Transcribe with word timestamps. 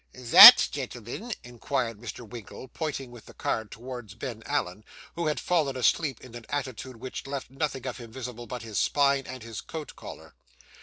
'_That 0.15 0.71
_gentleman?' 0.71 1.35
inquired 1.43 1.99
Mr. 1.99 2.27
Winkle, 2.27 2.67
pointing 2.67 3.11
with 3.11 3.27
the 3.27 3.35
card 3.35 3.69
towards 3.69 4.15
Ben 4.15 4.41
Allen, 4.47 4.83
who 5.13 5.27
had 5.27 5.39
fallen 5.39 5.77
asleep 5.77 6.21
in 6.21 6.33
an 6.33 6.47
attitude 6.49 6.95
which 6.97 7.27
left 7.27 7.51
nothing 7.51 7.85
of 7.85 7.97
him 7.99 8.11
visible 8.11 8.47
but 8.47 8.63
his 8.63 8.79
spine 8.79 9.27
and 9.27 9.43
his 9.43 9.61
coat 9.61 9.95
collar. 9.95 10.33